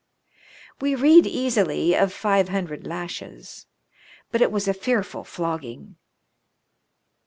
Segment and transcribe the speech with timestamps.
[0.79, 3.67] We read easily of five hundred lashes;
[4.31, 5.95] but it was a fearful flogging